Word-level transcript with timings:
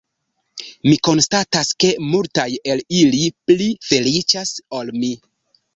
Mi 0.87 0.93
konstatas 1.07 1.69
ke 1.83 1.91
multaj 2.07 2.47
el 2.73 2.83
ili 3.03 3.23
pli 3.51 3.73
feliĉas 3.91 4.59
ol 4.81 4.93
mi. 5.03 5.17